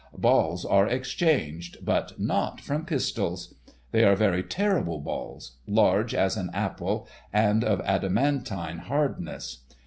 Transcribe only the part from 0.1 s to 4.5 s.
Balls are exchanged, but not from pistols. They are very